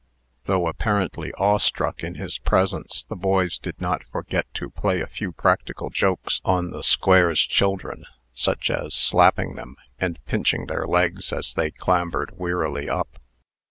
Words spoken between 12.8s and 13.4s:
up.